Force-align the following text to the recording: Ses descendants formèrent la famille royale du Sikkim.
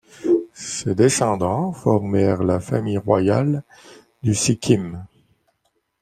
Ses 0.53 0.95
descendants 0.95 1.71
formèrent 1.73 2.41
la 2.43 2.59
famille 2.59 2.97
royale 2.97 3.61
du 4.23 4.33
Sikkim. 4.33 5.05